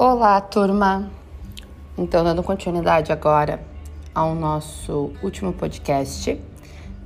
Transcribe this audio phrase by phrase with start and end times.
[0.00, 1.10] Olá, turma!
[1.98, 3.60] Então, dando continuidade agora
[4.14, 6.40] ao nosso último podcast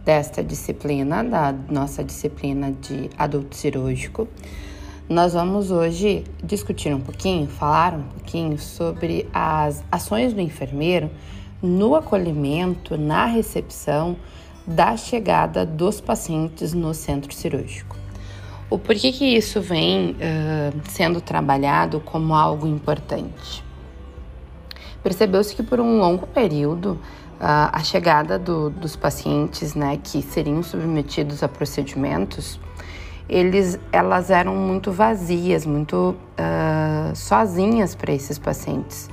[0.04, 4.28] desta disciplina, da nossa disciplina de adulto cirúrgico,
[5.08, 11.10] nós vamos hoje discutir um pouquinho, falar um pouquinho sobre as ações do enfermeiro
[11.62, 14.18] no acolhimento, na recepção
[14.66, 18.01] da chegada dos pacientes no centro cirúrgico.
[18.72, 23.62] O porquê que isso vem uh, sendo trabalhado como algo importante?
[25.02, 30.62] Percebeu-se que por um longo período uh, a chegada do, dos pacientes, né, que seriam
[30.62, 32.58] submetidos a procedimentos,
[33.28, 39.10] eles, elas eram muito vazias, muito uh, sozinhas para esses pacientes,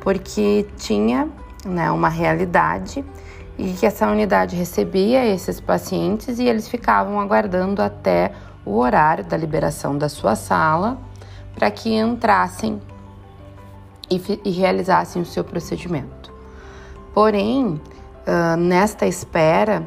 [0.00, 1.28] porque tinha
[1.66, 3.04] né, uma realidade
[3.58, 8.32] e que essa unidade recebia esses pacientes e eles ficavam aguardando até
[8.66, 10.98] o horário da liberação da sua sala
[11.54, 12.82] para que entrassem
[14.10, 16.32] e, e, realizassem o seu procedimento.
[17.14, 17.80] Porém,
[18.26, 19.86] uh, nesta espera,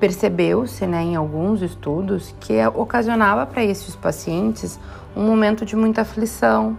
[0.00, 4.78] percebeu-se né, em alguns estudos que ocasionava para esses pacientes
[5.14, 6.78] um momento de muita aflição,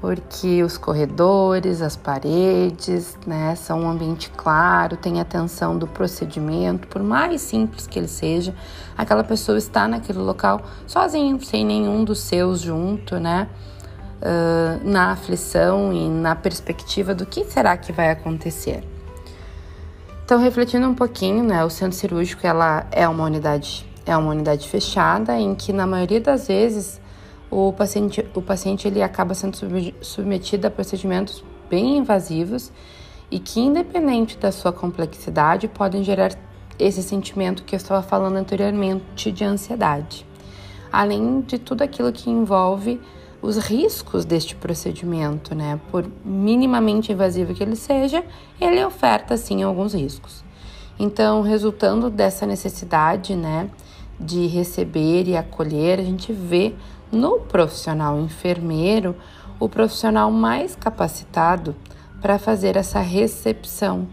[0.00, 7.02] porque os corredores, as paredes, né, são um ambiente claro, tem atenção do procedimento, por
[7.02, 8.54] mais simples que ele seja,
[8.96, 13.46] aquela pessoa está naquele local sozinho, sem nenhum dos seus junto, né,
[14.22, 18.82] uh, na aflição e na perspectiva do que será que vai acontecer.
[20.24, 24.66] Então, refletindo um pouquinho, né, o centro cirúrgico ela é uma unidade é uma unidade
[24.68, 26.99] fechada em que na maioria das vezes
[27.50, 29.56] o paciente, o paciente ele acaba sendo
[30.00, 32.70] submetido a procedimentos bem invasivos
[33.30, 36.32] e que, independente da sua complexidade, podem gerar
[36.78, 40.26] esse sentimento que eu estava falando anteriormente de ansiedade.
[40.92, 43.00] Além de tudo aquilo que envolve
[43.42, 45.80] os riscos deste procedimento, né?
[45.90, 48.24] Por minimamente invasivo que ele seja,
[48.60, 50.44] ele oferta sim alguns riscos.
[50.98, 53.70] Então, resultando dessa necessidade, né,
[54.18, 56.74] de receber e acolher, a gente vê
[57.10, 59.16] no profissional enfermeiro
[59.58, 61.76] o profissional mais capacitado
[62.20, 64.08] para fazer essa recepção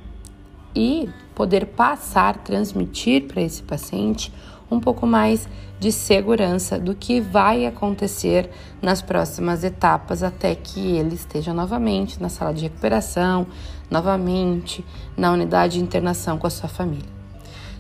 [0.76, 4.34] e poder passar, transmitir para esse paciente
[4.70, 5.48] um pouco mais
[5.80, 8.50] de segurança do que vai acontecer
[8.82, 13.48] nas próximas etapas até que ele esteja novamente na sala de recuperação,
[13.90, 14.84] novamente
[15.16, 17.18] na unidade de internação com a sua família.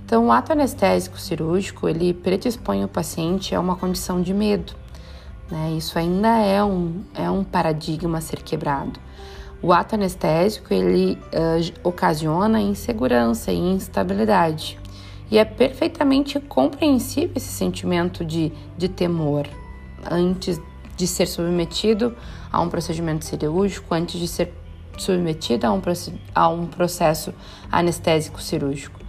[0.06, 4.74] Então, o ato anestésico cirúrgico, ele predispõe o paciente a uma condição de medo.
[5.50, 5.72] Né?
[5.78, 9.00] Isso ainda é um, é um paradigma a ser quebrado.
[9.62, 14.78] O ato anestésico, ele uh, ocasiona insegurança e instabilidade.
[15.32, 19.48] E é perfeitamente compreensível esse sentimento de, de temor
[20.10, 20.62] antes
[20.96, 22.16] de ser submetido
[22.52, 24.54] a um procedimento cirúrgico, antes de ser
[24.98, 25.82] submetido a um,
[26.34, 27.34] a um processo
[27.72, 29.07] anestésico cirúrgico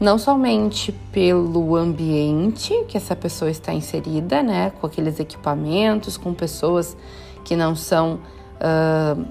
[0.00, 6.96] não somente pelo ambiente que essa pessoa está inserida, né, com aqueles equipamentos, com pessoas
[7.44, 8.18] que não são
[8.56, 9.24] uh,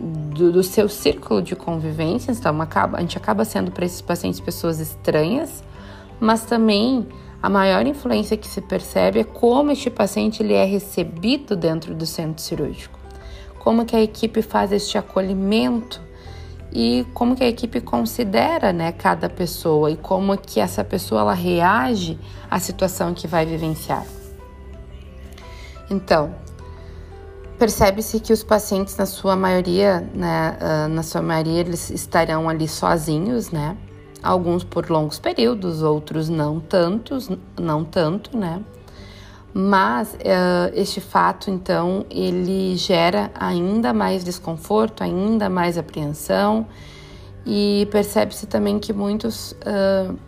[0.00, 4.40] do, do, seu círculo de convivência, então acaba, a gente acaba sendo para esses pacientes
[4.40, 5.62] pessoas estranhas,
[6.18, 7.06] mas também
[7.42, 12.06] a maior influência que se percebe é como este paciente ele é recebido dentro do
[12.06, 12.98] centro cirúrgico,
[13.58, 16.00] como que a equipe faz este acolhimento
[16.74, 21.32] e como que a equipe considera né, cada pessoa e como que essa pessoa ela
[21.32, 22.18] reage
[22.50, 24.04] à situação que vai vivenciar.
[25.88, 26.34] Então,
[27.58, 32.66] percebe-se que os pacientes, na sua maioria, né, uh, na sua maioria, eles estarão ali
[32.66, 33.76] sozinhos, né?
[34.20, 37.30] Alguns por longos períodos, outros não tantos,
[37.60, 38.60] não tanto, né?
[39.56, 46.66] Mas uh, este fato, então, ele gera ainda mais desconforto, ainda mais apreensão,
[47.46, 50.18] e percebe-se também que muitos uh,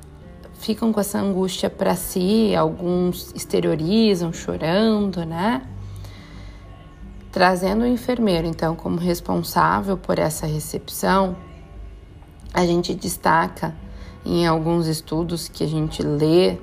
[0.54, 5.62] ficam com essa angústia para si, alguns exteriorizam, chorando, né?
[7.32, 11.36] Trazendo o enfermeiro, então, como responsável por essa recepção,
[12.54, 13.74] a gente destaca
[14.24, 16.58] em alguns estudos que a gente lê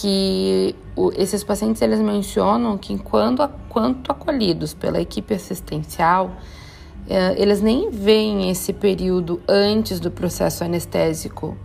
[0.00, 6.36] que o, esses pacientes eles mencionam que enquanto quanto acolhidos pela equipe assistencial,
[7.08, 11.56] eh, eles nem veem esse período antes do processo anestésico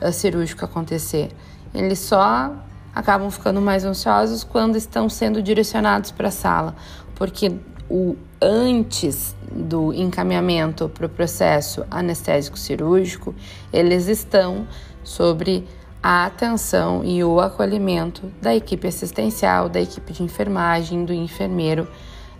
[0.00, 1.30] eh, cirúrgico acontecer.
[1.74, 2.54] Eles só
[2.94, 6.76] acabam ficando mais ansiosos quando estão sendo direcionados para a sala,
[7.14, 7.52] porque
[7.88, 13.34] o antes do encaminhamento para o processo anestésico cirúrgico,
[13.72, 14.66] eles estão
[15.04, 15.66] sobre
[16.02, 21.86] a atenção e o acolhimento da equipe assistencial, da equipe de enfermagem, do enfermeiro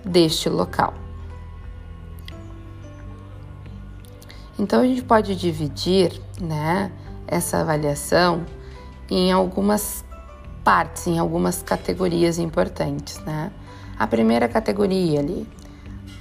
[0.05, 0.95] deste local.
[4.59, 6.91] Então a gente pode dividir, né,
[7.27, 8.45] essa avaliação
[9.09, 10.05] em algumas
[10.65, 13.51] partes, em algumas categorias importantes, né?
[13.99, 15.47] A primeira categoria ali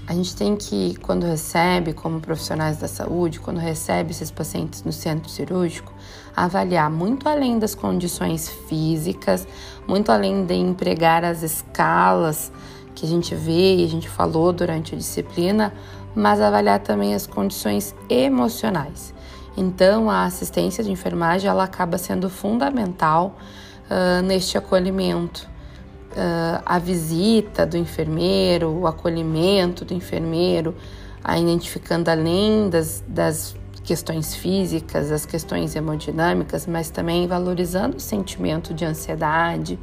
[0.07, 4.91] a gente tem que, quando recebe, como profissionais da saúde, quando recebe esses pacientes no
[4.91, 5.93] centro cirúrgico,
[6.35, 9.47] avaliar muito além das condições físicas,
[9.87, 12.51] muito além de empregar as escalas
[12.95, 15.73] que a gente vê e a gente falou durante a disciplina,
[16.15, 19.13] mas avaliar também as condições emocionais.
[19.55, 23.37] Então, a assistência de enfermagem ela acaba sendo fundamental
[23.89, 25.50] uh, neste acolhimento.
[26.11, 30.75] Uh, a visita do enfermeiro, o acolhimento do enfermeiro,
[31.23, 38.73] a identificando além das, das questões físicas, as questões hemodinâmicas, mas também valorizando o sentimento
[38.73, 39.77] de ansiedade,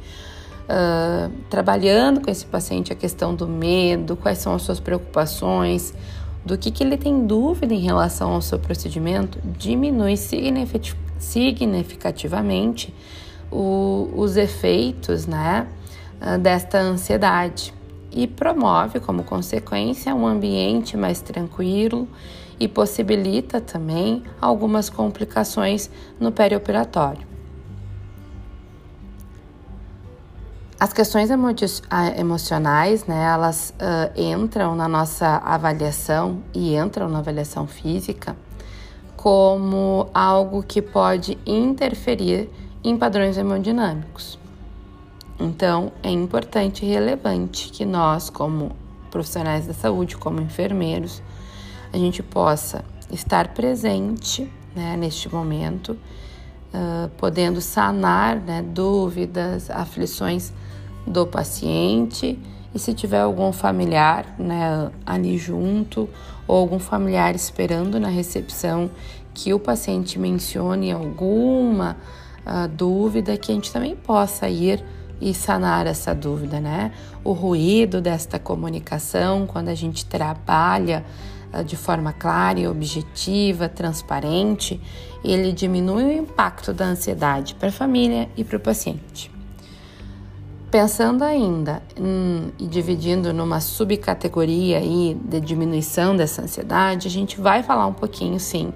[0.65, 5.93] uh, trabalhando com esse paciente a questão do medo, quais são as suas preocupações,
[6.45, 12.93] do que, que ele tem dúvida em relação ao seu procedimento, diminui significativamente
[13.51, 15.67] o, os efeitos né,
[16.39, 17.73] desta ansiedade
[18.11, 22.07] e promove, como consequência, um ambiente mais tranquilo
[22.59, 25.89] e possibilita também algumas complicações
[26.19, 27.27] no perioperatório.
[30.79, 31.53] As questões emo
[32.17, 38.35] emocionais, né, elas uh, entram na nossa avaliação e entram na avaliação física
[39.17, 42.49] como algo que pode interferir
[42.81, 44.39] em padrões hemodinâmicos.
[45.39, 48.75] Então, é importante e relevante que nós, como
[49.09, 51.21] profissionais da saúde, como enfermeiros,
[51.93, 55.97] a gente possa estar presente né, neste momento,
[56.73, 60.51] uh, podendo sanar né, dúvidas, aflições
[61.07, 62.37] do paciente.
[62.75, 66.07] E se tiver algum familiar né, ali junto
[66.45, 68.91] ou algum familiar esperando na recepção
[69.33, 71.95] que o paciente mencione alguma
[72.45, 74.83] uh, dúvida, que a gente também possa ir
[75.21, 76.91] e sanar essa dúvida, né?
[77.23, 81.05] O ruído desta comunicação, quando a gente trabalha
[81.53, 84.81] uh, de forma clara e objetiva, transparente,
[85.23, 89.31] ele diminui o impacto da ansiedade para a família e para o paciente.
[90.71, 97.63] Pensando ainda em, e dividindo numa subcategoria aí de diminuição dessa ansiedade, a gente vai
[97.63, 98.71] falar um pouquinho, sim,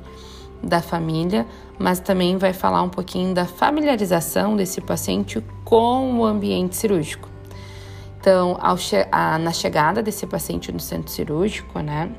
[0.64, 1.46] da família,
[1.78, 7.28] mas também vai falar um pouquinho da familiarização desse paciente com o ambiente cirúrgico.
[8.20, 12.12] Então, che a, na chegada desse paciente no centro cirúrgico, né,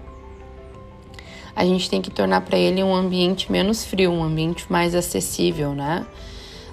[1.54, 5.72] a gente tem que tornar para ele um ambiente menos frio, um ambiente mais acessível,
[5.72, 6.04] né?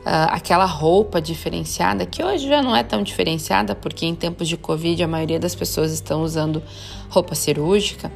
[0.02, 4.58] uh, aquela roupa diferenciada, que hoje já não é tão diferenciada, porque em tempos de
[4.58, 6.64] Covid a maioria das pessoas estão usando
[7.10, 8.12] roupa cirúrgica,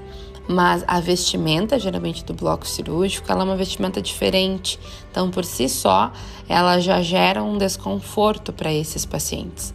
[0.48, 4.80] mas a vestimenta, geralmente do bloco cirúrgico, ela é uma vestimenta diferente.
[5.10, 6.12] Então, por si só,
[6.48, 9.74] ela já gera um desconforto para esses pacientes.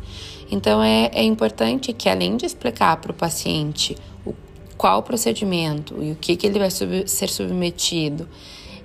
[0.51, 4.35] Então, é, é importante que, além de explicar para o paciente o,
[4.77, 8.29] qual o procedimento e o que, que ele vai sub, ser submetido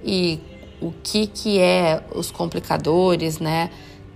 [0.03, 0.39] e
[0.81, 3.69] o que, que é os complicadores, né?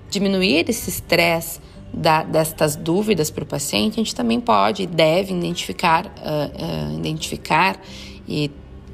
[0.09, 1.59] Diminuir esse estresse
[1.93, 6.99] da, destas dúvidas para o paciente, a gente também pode e deve identificar, uh, uh,
[6.99, 7.79] identificar
[8.27, 8.51] e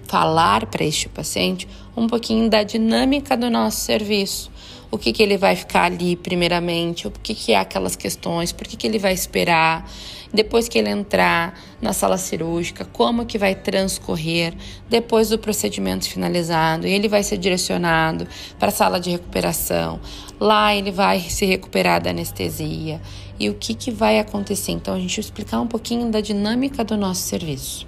[0.08, 4.52] falar para este paciente um pouquinho da dinâmica do nosso serviço.
[4.92, 8.68] O que, que ele vai ficar ali primeiramente, o que, que é aquelas questões, por
[8.68, 9.90] que, que ele vai esperar,
[10.36, 14.54] depois que ele entrar na sala cirúrgica, como que vai transcorrer
[14.90, 16.86] depois do procedimento finalizado.
[16.86, 18.28] Ele vai ser direcionado
[18.60, 20.00] para a sala de recuperação.
[20.40, 23.02] Lá ele vai se recuperar da anestesia
[23.40, 24.74] e o que, que vai acontecer.
[24.74, 27.88] Então a gente vai explicar um pouquinho da dinâmica do nosso serviço.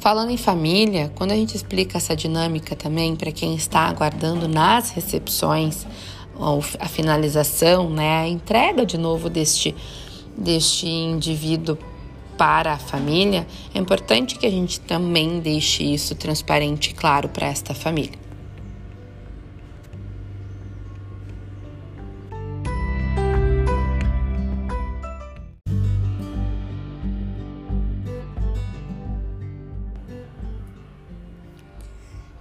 [0.00, 4.88] Falando em família, quando a gente explica essa dinâmica também para quem está aguardando nas
[4.90, 5.86] recepções,
[6.78, 9.74] a finalização, né, a entrega de novo deste,
[10.36, 11.76] deste indivíduo
[12.38, 17.46] para a família, é importante que a gente também deixe isso transparente e claro para
[17.46, 18.18] esta família.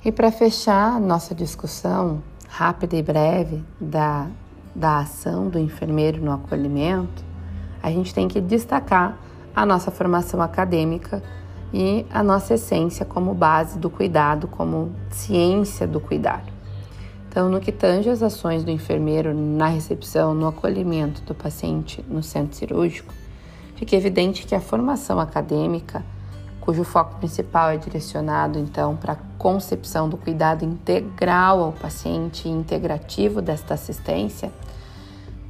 [0.04, 4.28] E para fechar nossa discussão, rápida e breve da,
[4.76, 7.24] da ação do enfermeiro no acolhimento,
[7.82, 9.18] a gente tem que destacar
[9.56, 11.24] a nossa formação acadêmica
[11.72, 16.52] e a nossa essência como base do cuidado, como ciência do cuidado.
[17.30, 22.24] Então, no que tange as ações do enfermeiro na recepção, no acolhimento do paciente no
[22.24, 23.14] centro cirúrgico,
[23.76, 26.04] fica evidente que a formação acadêmica
[26.70, 32.52] cujo foco principal é direcionado então para a concepção do cuidado integral ao paciente e
[32.52, 34.52] integrativo desta assistência,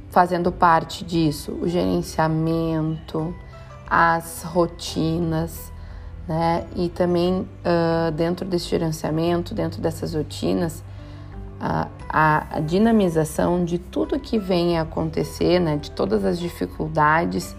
[0.08, 3.34] fazendo parte disso o gerenciamento,
[3.86, 5.70] as rotinas,
[6.26, 6.64] né?
[6.74, 10.82] E também uh, dentro desse gerenciamento, dentro dessas rotinas,
[11.60, 15.76] a, a, dinamização de tudo que vem a acontecer, né?
[15.76, 17.54] De todas as dificuldades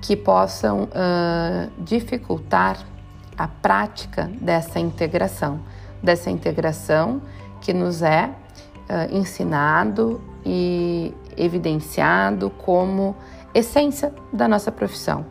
[0.00, 2.93] que possam uh, dificultar
[3.36, 5.60] a prática dessa integração,
[6.02, 7.22] dessa integração
[7.60, 13.16] que nos é uh, ensinado e evidenciado como
[13.54, 15.24] essência da nossa profissão.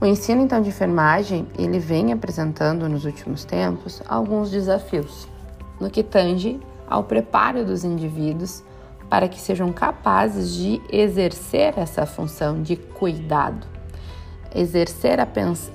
[0.00, 5.26] O ensino então de enfermagem, ele vem apresentando nos últimos tempos alguns desafios
[5.80, 8.62] no que tange ao preparo dos indivíduos
[9.08, 13.66] para que sejam capazes de exercer essa função de cuidado,
[14.54, 15.28] exercer a,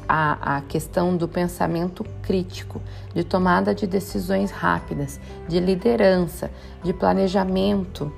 [0.07, 2.81] a, a, questão do pensamento crítico,
[3.13, 6.50] de tomada de decisões rápidas, de liderança,
[6.83, 8.12] de planejamento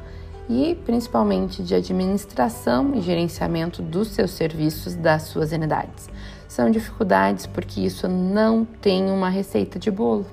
[0.47, 6.09] e principalmente de administração e gerenciamento dos seus serviços das suas unidades.
[6.47, 10.25] São dificuldades porque isso não tem uma receita de bolo.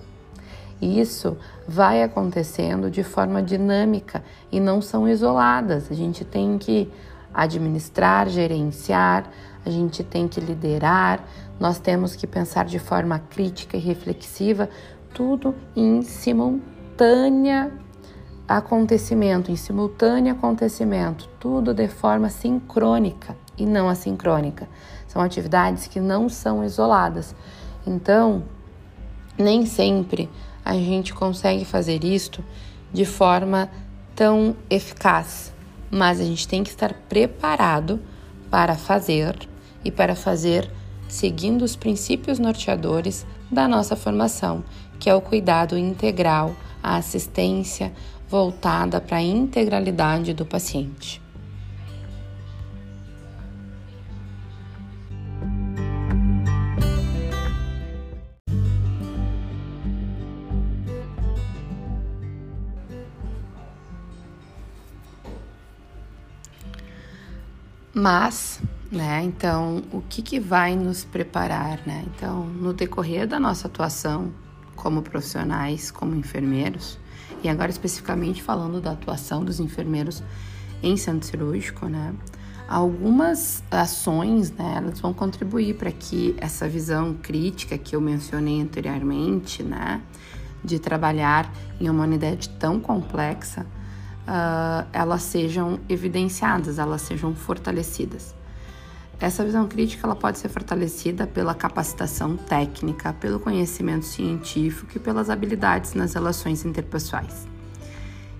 [0.80, 5.90] Isso vai acontecendo de forma dinâmica e não são isoladas.
[5.90, 6.90] A gente tem que
[7.32, 9.30] administrar, gerenciar,
[9.64, 11.24] a gente tem que liderar,
[11.58, 14.68] nós temos que pensar de forma crítica e reflexiva,
[15.12, 17.72] tudo em simultânea
[18.46, 24.68] acontecimento, em simultâneo acontecimento, tudo de forma sincrônica e não assincrônica.
[25.06, 27.34] São atividades que não são isoladas.
[27.86, 28.44] Então,
[29.36, 30.30] nem sempre
[30.64, 32.44] a gente consegue fazer isto
[32.92, 33.70] de forma
[34.14, 35.52] tão eficaz,
[35.90, 38.00] mas a gente tem que estar preparado
[38.50, 39.36] para fazer
[39.84, 40.70] e para fazer
[41.08, 44.62] seguindo os princípios norteadores da nossa formação,
[44.98, 47.92] que é o cuidado integral, a assistência
[48.28, 51.27] voltada para a integralidade do paciente.
[67.94, 68.60] Mas,
[68.92, 72.04] né, então, o que, que vai nos preparar, né?
[72.14, 74.32] Então, no decorrer da nossa atuação
[74.76, 76.98] como profissionais, como enfermeiros,
[77.42, 80.22] e agora especificamente falando da atuação dos enfermeiros
[80.82, 82.14] em centro cirúrgico, né?
[82.68, 89.62] Algumas ações, né, elas vão contribuir para que essa visão crítica que eu mencionei anteriormente,
[89.62, 90.02] né,
[90.62, 93.66] de trabalhar em uma unidade tão complexa,
[94.28, 98.34] uh, elas sejam evidenciadas, elas sejam fortalecidas.
[99.18, 105.28] Essa visão crítica ela pode ser fortalecida pela capacitação técnica, pelo conhecimento científico e pelas
[105.28, 107.48] habilidades nas relações interpessoais.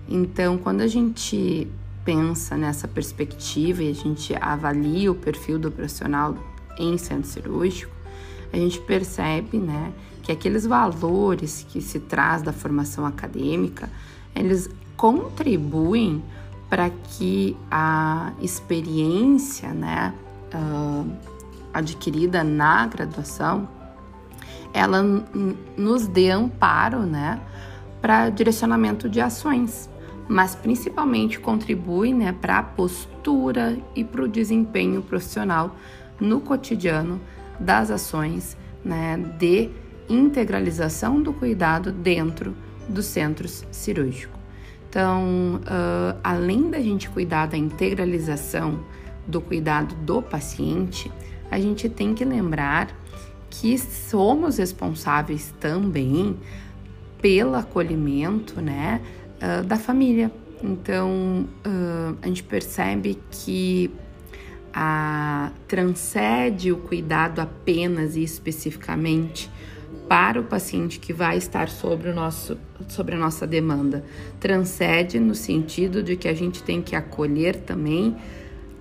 [0.07, 1.67] Então, quando a gente
[2.05, 6.37] pensa nessa perspectiva e a gente avalia o perfil do profissional
[6.77, 7.93] em centro cirúrgico,
[8.53, 9.91] a gente percebe, né,
[10.23, 13.89] que aqueles valores que se traz da formação acadêmica,
[14.33, 14.69] eles
[14.99, 16.21] contribuem
[16.69, 20.13] para que a experiência né,
[20.53, 21.09] uh,
[21.73, 23.65] adquirida na graduação
[24.73, 25.01] ela
[25.77, 27.39] nos dê amparo né,
[28.01, 29.89] para direcionamento de ações,
[30.27, 35.77] mas principalmente contribui né, para a postura e para o desempenho profissional
[36.19, 37.21] no cotidiano
[37.57, 39.69] das ações né, de
[40.09, 42.53] integralização do cuidado dentro
[42.89, 44.38] dos centros cirúrgicos.
[44.89, 48.79] Então, uh, além da gente cuidar da integralização
[49.27, 51.11] do cuidado do paciente,
[51.51, 52.87] a gente tem que lembrar
[53.51, 56.35] que somos responsáveis também
[57.21, 58.99] pelo acolhimento, né,
[59.35, 60.31] uh, da família.
[60.63, 63.91] Então, uh, a gente percebe que
[64.73, 69.51] a, transcende o cuidado apenas e especificamente
[70.09, 74.03] para o paciente que vai estar sobre, o nosso, sobre a nossa demanda.
[74.39, 78.17] Transcende no sentido de que a gente tem que acolher também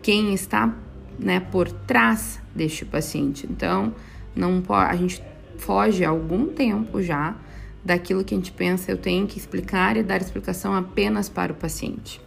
[0.01, 0.75] quem está
[1.19, 3.47] né, por trás deste paciente.
[3.49, 3.95] Então,
[4.35, 5.23] não a gente
[5.59, 7.37] foge há algum tempo já
[7.85, 11.57] daquilo que a gente pensa, eu tenho que explicar e dar explicação apenas para o
[11.57, 12.21] paciente.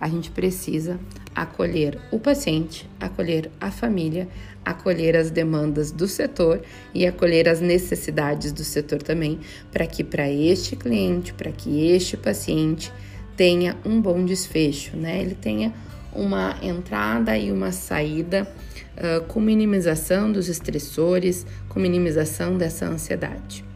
[0.00, 0.98] A gente precisa
[1.34, 4.28] acolher o paciente, acolher a família,
[4.64, 6.60] acolher as demandas do setor
[6.94, 9.38] e acolher as necessidades do setor também,
[9.72, 12.92] para que para este cliente, para que este paciente
[13.36, 15.20] tenha um bom desfecho, né?
[15.20, 15.72] Ele tenha
[16.12, 18.50] uma entrada e uma saída
[18.96, 23.67] uh, com minimização dos estressores, com minimização dessa ansiedade.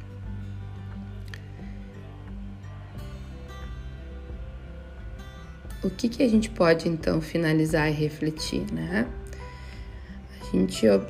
[5.85, 9.09] O que, que a gente pode então finalizar e refletir, né?
[10.41, 11.03] A gente uh,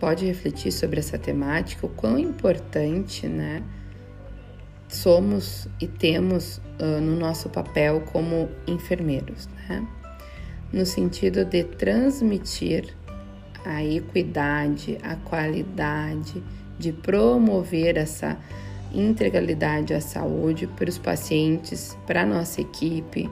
[0.00, 3.62] pode refletir sobre essa temática, o quão importante, né?
[4.88, 9.86] Somos e temos uh, no nosso papel como enfermeiros, né?
[10.72, 12.96] No sentido de transmitir
[13.64, 16.42] a equidade, a qualidade,
[16.78, 18.36] de promover essa
[18.92, 23.30] integralidade à saúde para os pacientes, para a nossa equipe,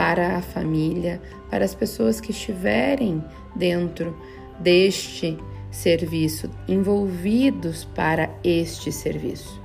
[0.00, 3.22] para a família, para as pessoas que estiverem
[3.54, 4.16] dentro
[4.58, 5.36] deste
[5.70, 9.60] serviço, envolvidos para este serviço.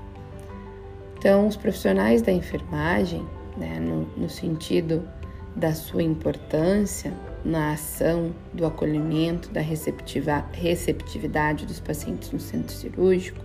[1.17, 3.25] Então, os profissionais da enfermagem,
[3.55, 5.07] né, no, no sentido
[5.55, 7.13] da sua importância
[7.45, 13.39] na ação do acolhimento, da receptiva, receptividade dos pacientes no centro cirúrgico,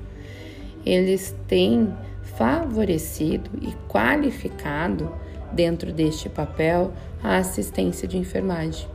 [0.85, 1.95] eles têm
[2.37, 6.93] favorecido e qualificado dentro deste papel
[7.23, 8.89] a assistência de enfermagem.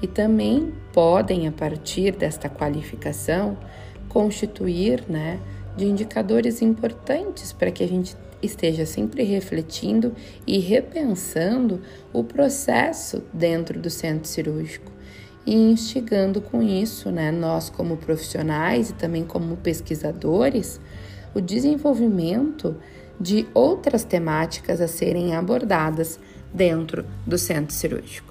[0.00, 3.58] E também podem, a partir desta qualificação,
[4.08, 5.40] constituir né,
[5.76, 10.14] de indicadores importantes para que a gente esteja sempre refletindo
[10.46, 14.92] e repensando o processo dentro do centro cirúrgico
[15.48, 20.78] e instigando com isso, né, nós como profissionais e também como pesquisadores,
[21.34, 22.76] o desenvolvimento
[23.20, 26.18] de outras temáticas a serem abordadas
[26.52, 28.28] dentro do centro cirúrgico.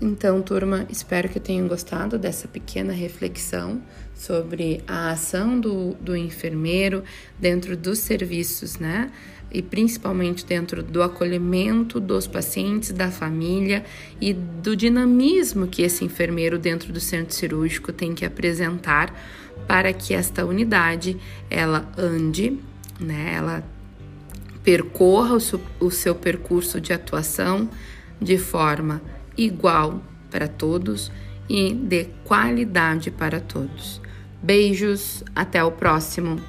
[0.00, 3.80] Então, turma, espero que tenham gostado dessa pequena reflexão
[4.14, 7.04] sobre a ação do, do enfermeiro
[7.38, 9.10] dentro dos serviços, né?
[9.50, 13.84] E principalmente dentro do acolhimento dos pacientes, da família
[14.20, 19.14] e do dinamismo que esse enfermeiro dentro do centro cirúrgico tem que apresentar
[19.66, 21.16] para que esta unidade
[21.48, 22.58] ela ande,
[23.00, 23.34] né?
[23.36, 23.73] Ela
[24.64, 27.68] percorra o seu, o seu percurso de atuação
[28.20, 29.02] de forma
[29.36, 31.12] igual para todos
[31.48, 34.00] e de qualidade para todos.
[34.42, 36.40] Beijos, até o próximo